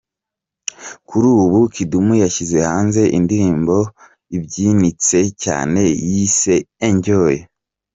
[1.07, 3.75] Kuri ubu, Kidum yashyize hanze indirimbo
[4.37, 5.81] ibyinitse cyane
[6.11, 6.55] yise
[6.87, 7.35] "Enjoy".